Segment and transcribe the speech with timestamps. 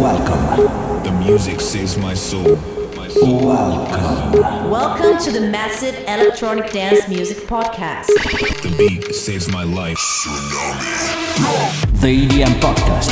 [0.00, 1.02] Welcome.
[1.02, 2.54] The music saves my soul.
[3.20, 4.70] Welcome.
[4.70, 8.06] Welcome to the Massive Electronic Dance Music Podcast.
[8.62, 9.98] The beat saves my life.
[12.00, 13.10] The EDM Podcast.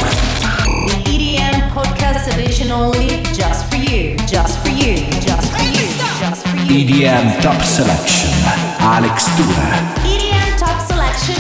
[0.87, 5.89] The EDM Podcast edition only, just for you, just for you, just for you,
[6.21, 6.87] just for you.
[6.87, 8.31] EDM Top Selection.
[8.79, 9.71] Alex Tura.
[10.07, 11.35] EDM Top Selection,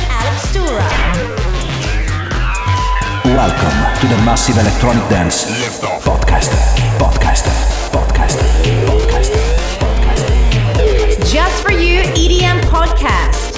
[3.36, 6.02] Welcome to the Massive Electronic Dance Lift off.
[6.02, 6.52] Podcast.
[6.96, 7.44] Podcast.
[7.92, 8.38] Podcast.
[8.88, 9.30] Podcast.
[9.76, 11.30] Podcast.
[11.30, 13.52] Just for you, EDM Podcast.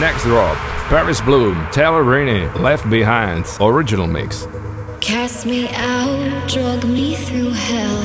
[0.00, 0.56] Next drop,
[0.88, 4.48] Paris Blohm, Taylr Renee, Left Behind, original mix.
[5.00, 8.02] Cast me out, drug me through hell.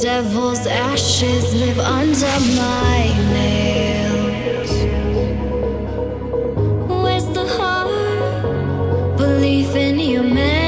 [0.00, 3.83] Devil's ashes live under my nails.
[9.44, 10.63] Belief in humanity.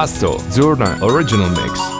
[0.00, 1.99] Pasto, Zurna, original mix.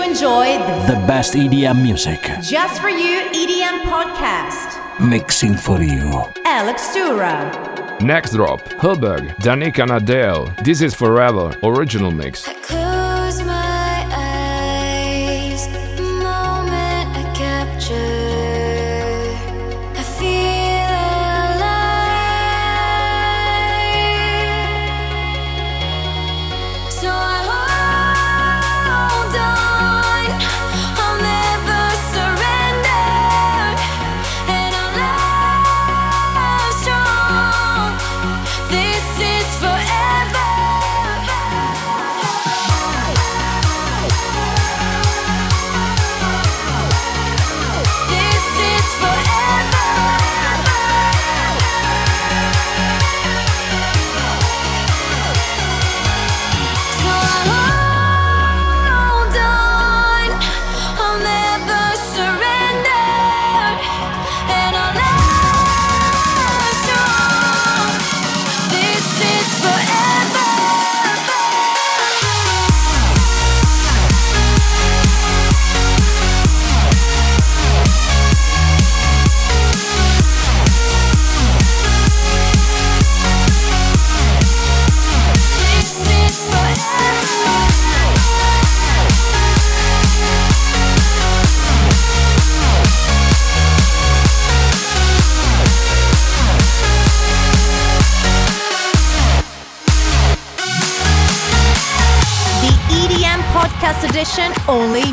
[0.00, 0.56] Enjoy
[0.86, 2.22] the The best EDM music.
[2.40, 4.80] Just for You EDM podcast.
[4.98, 6.24] Mixing for you.
[6.46, 7.98] Alex Tura.
[8.00, 12.48] Next drop, Hubbard, Danica Nadell, This Is Forever, original mix.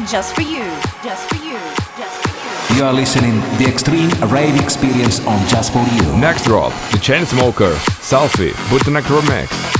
[0.09, 0.65] Just for you.
[1.03, 1.57] Just for you.
[1.97, 2.77] Just for you.
[2.77, 6.17] You are listening the extreme rave experience on Just for You.
[6.17, 9.78] Next drop, The Chainsmoker, Selfie, Bootleg Remix.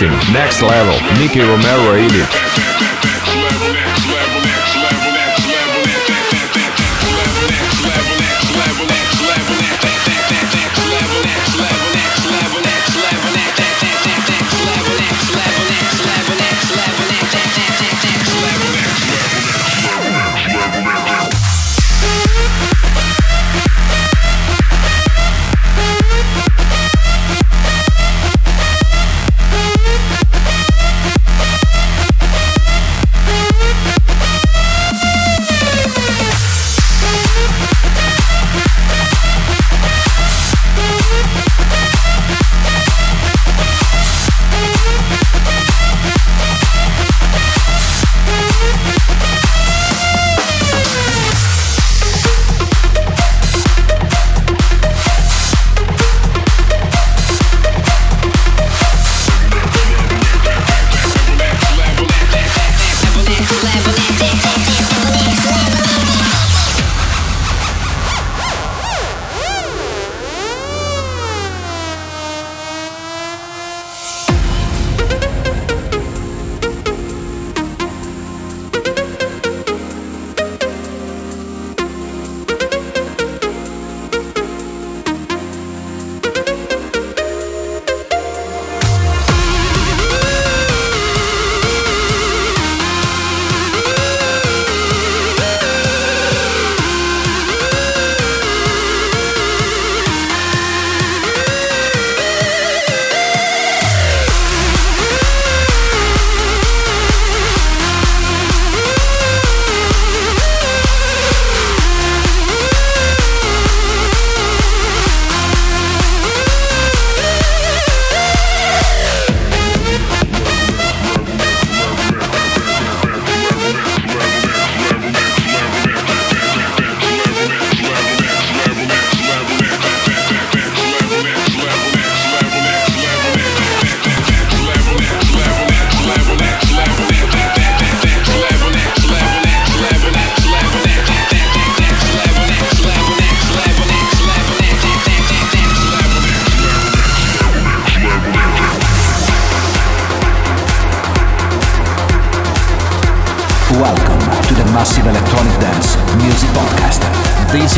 [0.00, 2.97] Next Level, Nicky Romero Edit.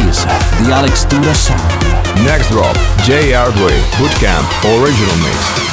[0.08, 1.60] Is the Alex Tura Sound.
[2.24, 3.32] Next drop, J.
[3.32, 4.44] Hardway, Bootcamp,
[4.80, 5.69] Original Mix.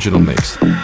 [0.00, 0.79] Funk, original mix.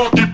[0.00, 0.29] Don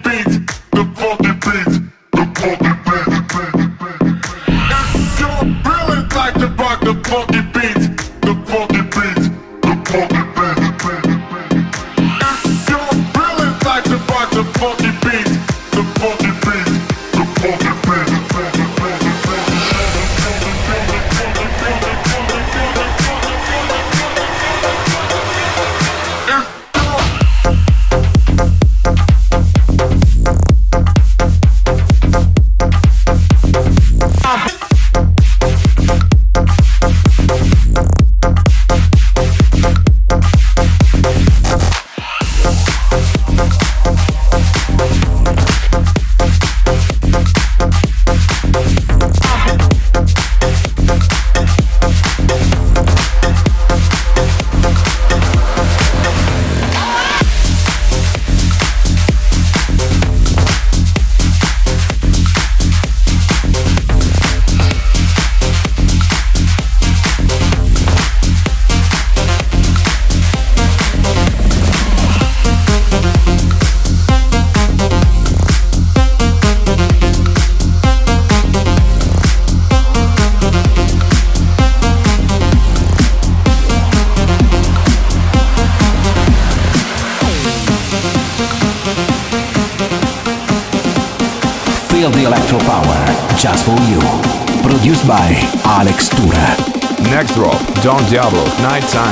[98.08, 99.05] Diablo, Nighttime,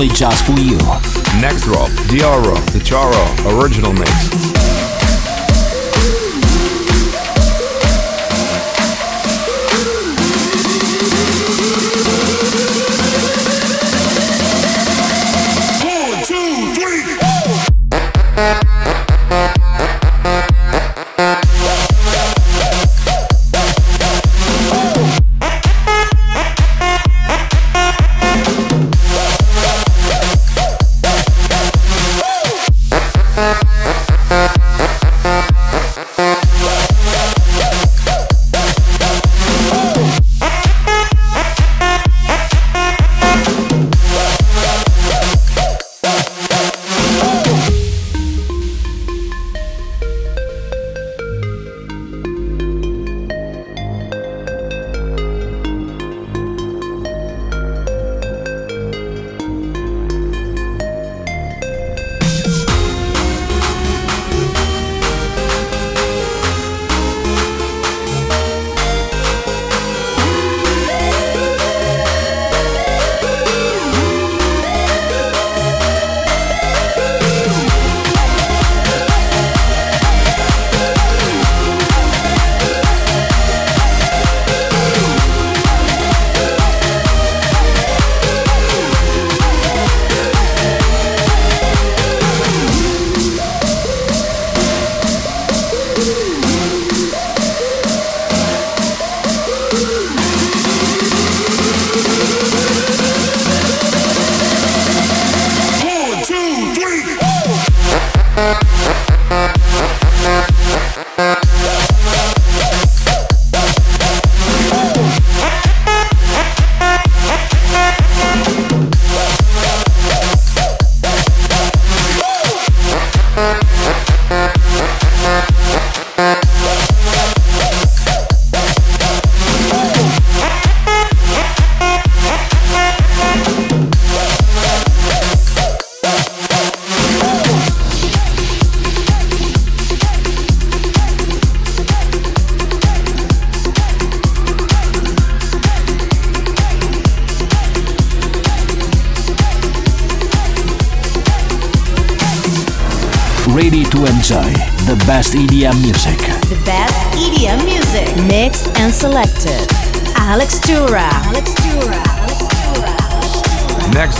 [0.00, 0.78] only just for you.
[1.42, 4.39] Next drop, Dyro, the Charo original mix.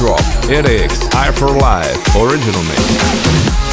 [0.01, 3.70] Drop, EDX, Eye for Life, original mix.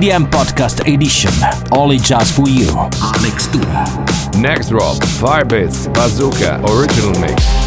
[0.00, 1.30] EDM Podcast Edition,
[1.76, 2.70] only just for you.
[3.02, 3.84] Alex Tura.
[4.40, 7.59] Next drop, Firebeatz Bazooka Original Mix.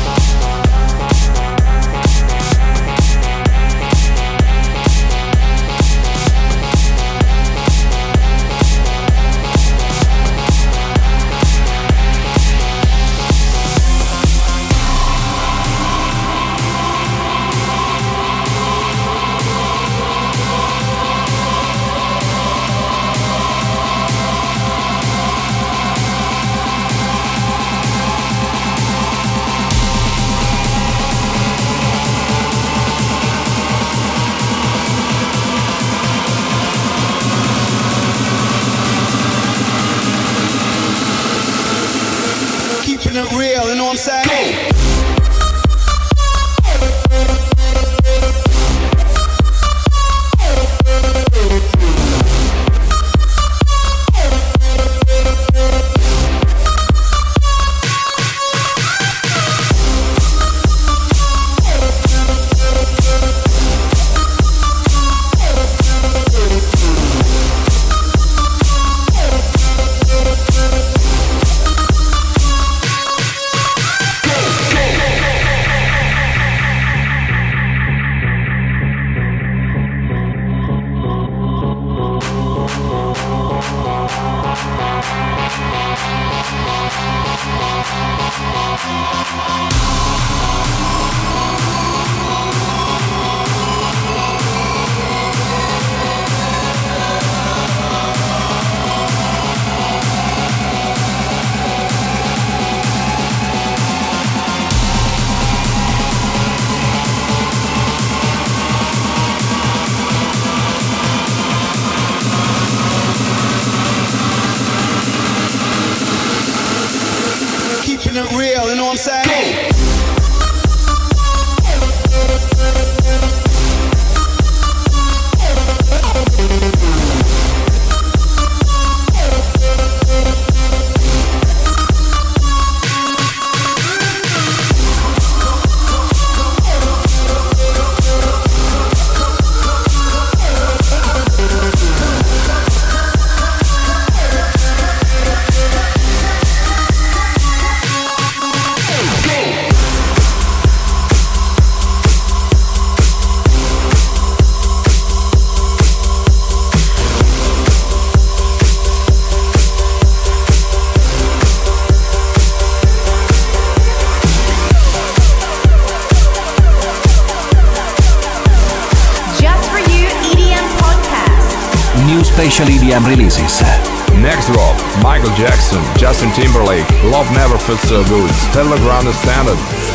[176.33, 179.92] Timberlake, Love Never Felt So Good, Telegram is Standard.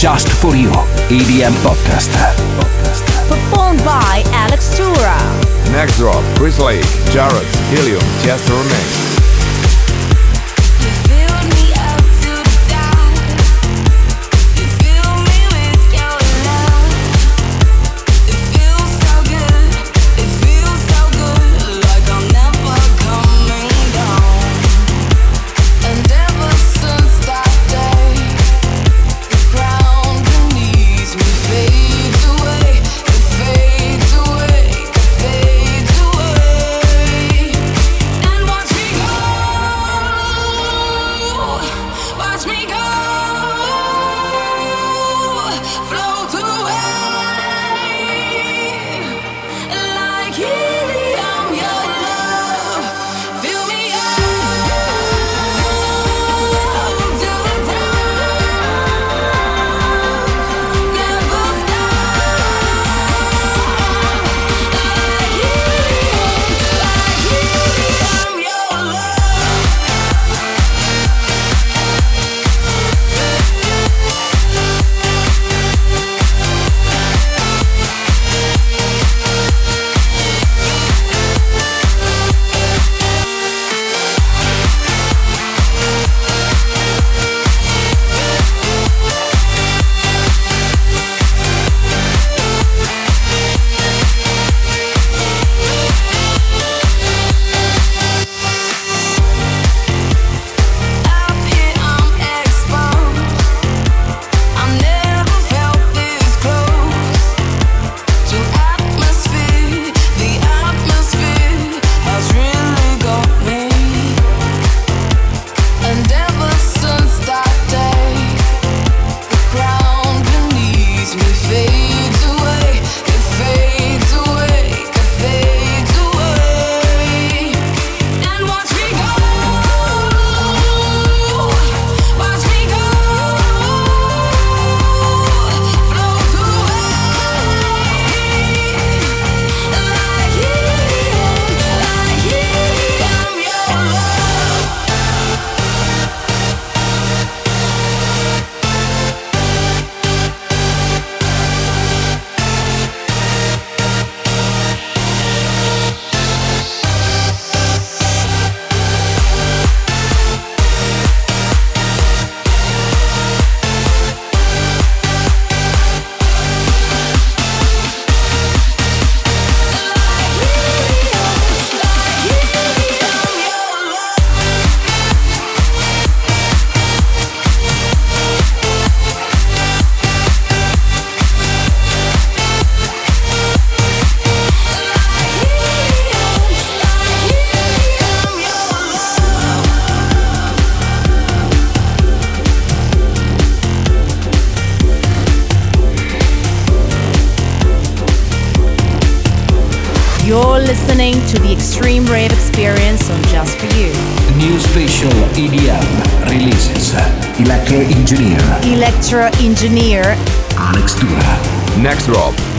[0.00, 0.70] Just for You
[1.10, 2.08] EDM Podcast.
[3.28, 5.18] Performed by Alex Tura.
[5.72, 9.09] Next drop, Chris Lake, Jared, Helium, Tiesto Remix.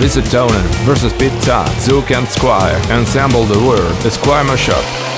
[0.02, 5.11] Visit Tonen versus Pizza, Zook and Squire, Ensemble the Word, The Squire Mashup.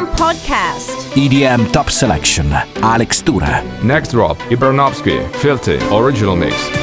[0.00, 0.96] EDM Podcast.
[1.14, 2.46] EDM Top Selection.
[2.82, 3.62] Alex Tura.
[3.84, 6.79] Next drop, Ibranovski, Filthy, original mix.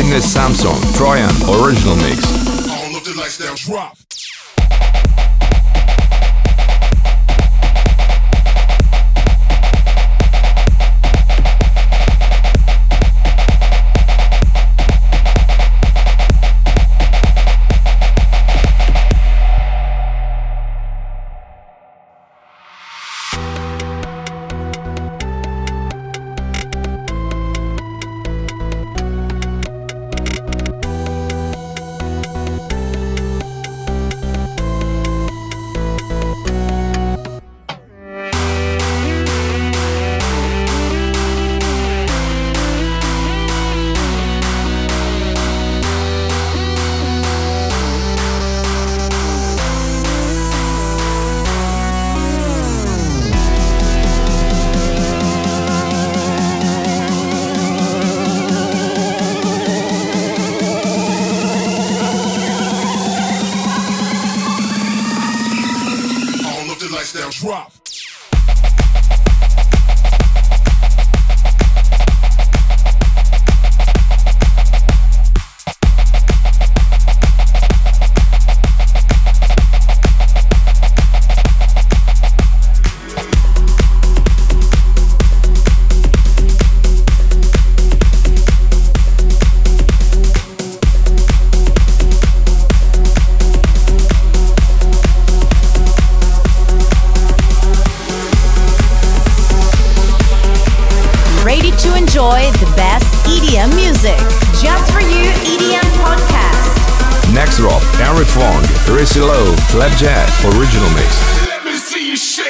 [0.00, 1.28] Singer Samsung Trojan
[1.60, 2.24] Original Mix.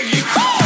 [0.00, 0.59] Biggie.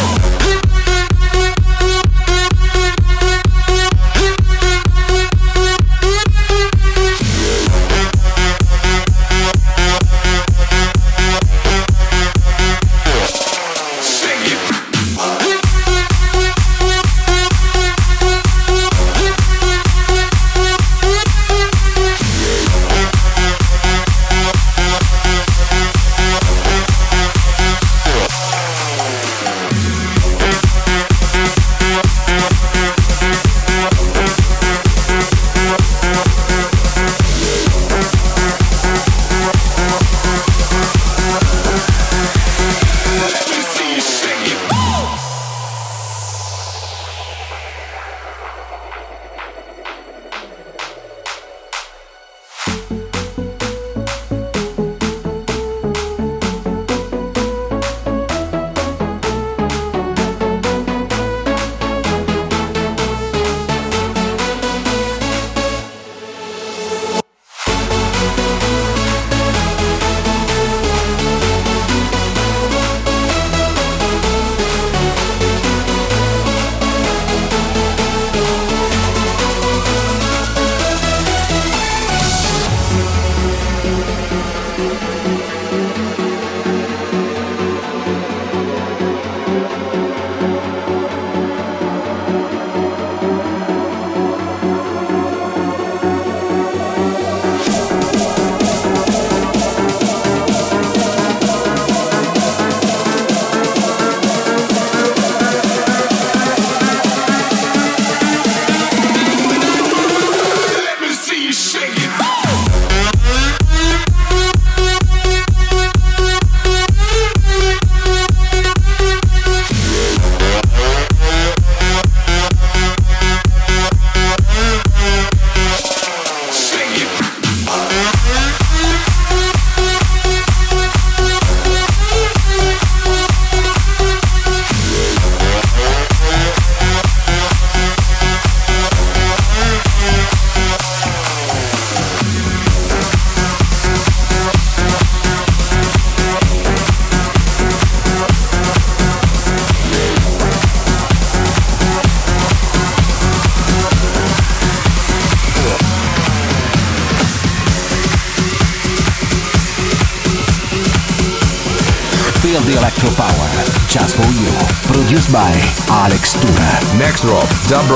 [167.74, 167.90] Dub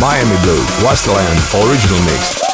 [0.00, 2.45] Miami Blue, Westland, original mix.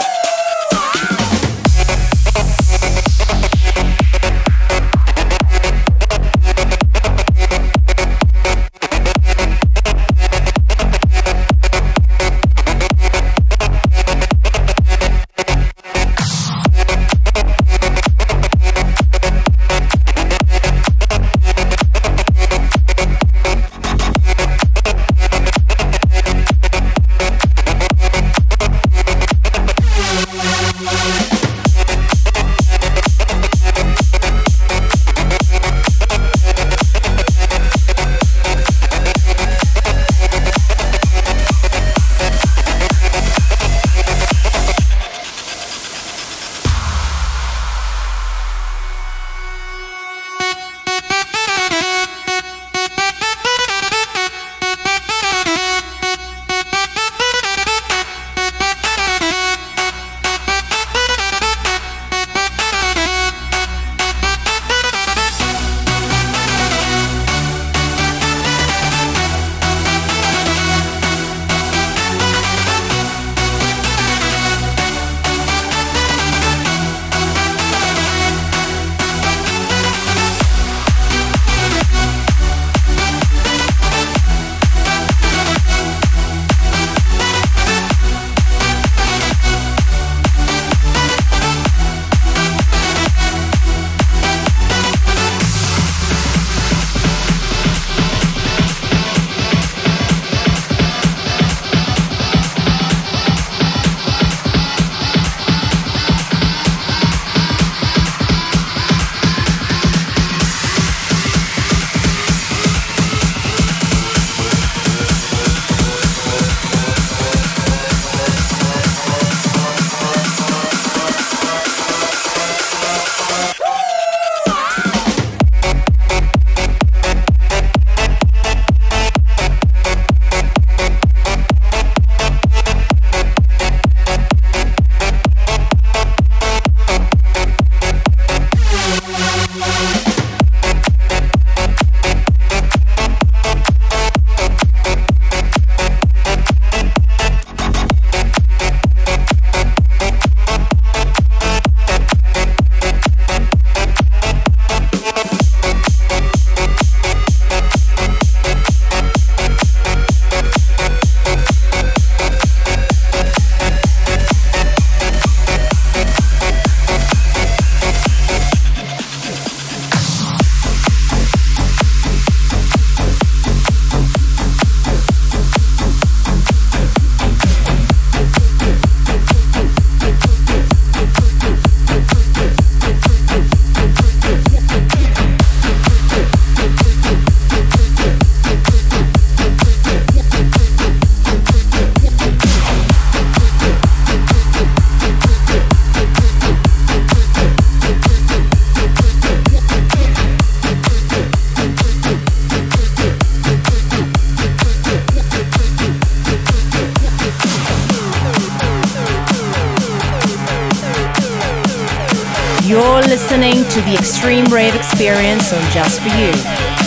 [215.02, 216.30] Experience on Just For You.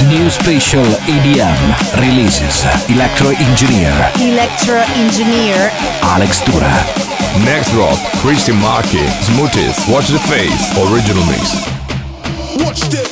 [0.08, 1.60] New special EDM
[2.00, 3.92] releases Electro Engineer
[4.24, 6.72] Electro Engineer Alex Dura.
[7.44, 11.60] Next drop, Cristian Marchi, Smoothies, Watch the Face, original mix.
[12.64, 13.05] Watch their